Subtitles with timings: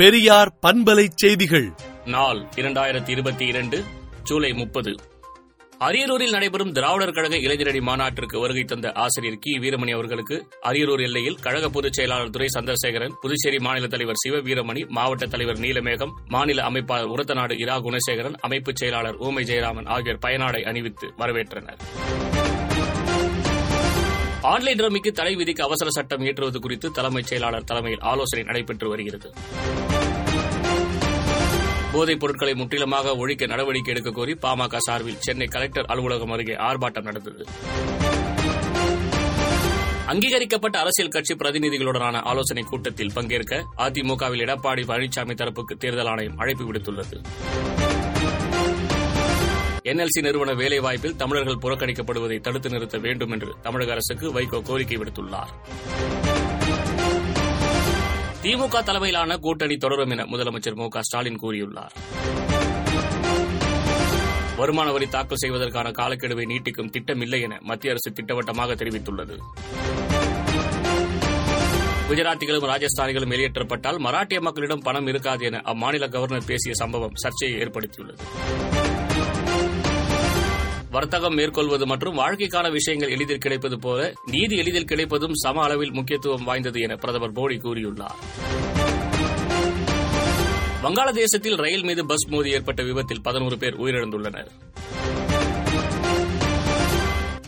[0.00, 1.70] பெரியார் பண்பலை செய்திகள்.
[2.04, 3.84] நாள் இரண்டாயிரத்தி இருபத்தி இரண்டு
[4.22, 4.94] ஜூலை முப்பது.
[5.80, 9.58] அரியலூரில் நடைபெறும் திராவிடர் கழக இளைஞரணி மாநாட்டிற்கு வருகை தந்த ஆசிரியர் கி.
[9.58, 15.26] வீரமணி அவர்களுக்கு அரியலூர் எல்லையில் கழக பொதுச் செயலாளர் துரை சந்திரசேகரன் புதுச்சேரி மாநில தலைவர் சிவ வீரமணி மாவட்ட
[15.26, 21.78] தலைவர் நீலமேகம் மாநில அமைப்பாளர் உரத்தநாடு இரா குணசேகரன் அமைப்புச் செயலாளர் ஊமை ஜெயராமன் ஆகியோர் பயனாடை அணிவித்து வரவேற்றனர்.
[24.42, 29.32] ஆன்லைன் ரம்மிக்கு தடை விதிக்க அவசர சட்டம் இயற்றுவது குறித்து தலைமைச் செயலாளர் தலைமையில் ஆலோசனை நடைபெற்று வருகிறது.
[31.92, 37.46] போதைப் பொருட்களை முற்றிலுமாக ஒழிக்க நடவடிக்கை எடுக்க கோரி பாமக சார்பில் சென்னை கலெக்டர் அலுவலகம் அருகே ஆர்ப்பாட்டம் நடந்தது.
[40.06, 47.22] அங்கீகரிக்கப்பட்ட அரசியல் கட்சி பிரதிநிதிகளுடனான ஆலோசனைக் கூட்டத்தில் பங்கேற்க அதிமுகவில் எடப்பாடி பழனிசாமி தரப்புக்கு தேர்தல் ஆணையம் அழைப்பு விடுத்துள்ளது.
[49.84, 55.52] என்எல்சி நிறுவன வேலைவாய்ப்பில் தமிழர்கள் புறக்கணிக்கப்படுவதை தடுத்து நிறுத்த வேண்டும் என்று தமிழக அரசுக்கு வைகோ கோரிக்கை விடுத்துள்ளார்.
[58.42, 61.90] திமுக தலைமையிலான கூட்டணி தொடரும் என முதலமைச்சர் மு ஸ்டாலின் கூறியுள்ளார்.
[64.56, 69.38] வருமான வரி தாக்கல் செய்வதற்கான காலக்கெடுவை நீட்டிக்கும் திட்டம் இல்லை என மத்திய அரசு திட்டவட்டமாக தெரிவித்துள்ளது.
[72.10, 78.18] குஜராத்திகளும் ராஜஸ்தானிகளும் வெளியேற்றப்பட்டால் மராட்டிய மக்களிடம் பணம் இருக்காது என அம்மாநில கவர்னர் பேசிய சம்பவம் சர்ச்சையை ஏற்படுத்தியுள்ளது.
[80.90, 86.80] வர்த்தகம் மேற்கொள்வது மற்றும் வாழ்க்கைக்கான விஷயங்கள் எளிதில் கிடைப்பது போல நீதி எளிதில் கிடைப்பதும் சம அளவில் முக்கியத்துவம் வாய்ந்தது
[86.80, 88.18] என பிரதமர் மோடி கூறியுள்ளார்.
[90.82, 94.50] வங்காளதேசத்தில் ரயில் மீது பஸ் மோதி ஏற்பட்ட விபத்தில் பதினோரு பேர் உயிரிழந்துள்ளனர்.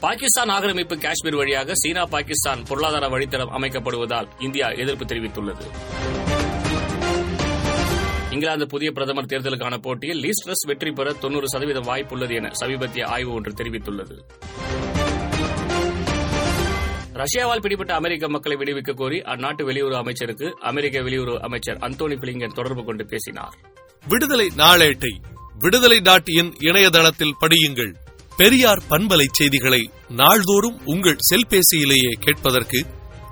[0.00, 5.66] பாகிஸ்தான் ஆக்கிரமிப்பு காஷ்மீர் வழியாக சீனா பாகிஸ்தான் பொருளாதார வழித்தடம் அமைக்கப்படுவதால் இந்தியா எதிர்ப்பு தெரிவித்துள்ளது.
[8.32, 13.52] இங்கிலாந்து புதிய பிரதமர் தேர்தலுக்கான போட்டியில் லீஸ்ட்ரஸ் வெற்றி பெற தொன்னூறு சதவீதம் வாய்ப்புள்ளது என சமீபத்திய ஆய்வு ஒன்று
[13.52, 14.16] தெரிவித்துள்ளது.
[17.14, 22.84] ரஷ்யாவால் பிடிபட்ட அமெரிக்க மக்களை விடுவிக்க கோரி அந்நாட்டு வெளியுறவு அமைச்சருக்கு அமெரிக்க வெளியுறவு அமைச்சர் அந்தோனி பிளிங்கன் தொடர்பு
[22.84, 23.54] கொண்டு பேசினார்.
[24.08, 25.12] விடுதலை நாளேட்டை
[25.58, 27.92] விடுதலை டாட் இன் இணையதளத்தில் படியுங்கள்.
[28.36, 32.86] பெரியார் பண்பலை செய்திகளை நாள்தோறும் உங்கள் செல்பேசியிலேயே கேட்பதற்கு